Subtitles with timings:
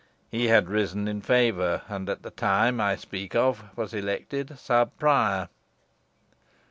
[0.31, 4.89] He had risen in favour, and at the time I speak of was elected sub
[4.97, 5.47] prior."